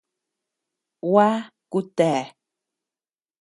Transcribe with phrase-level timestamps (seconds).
[1.11, 1.27] Gua,
[1.71, 2.23] kutea.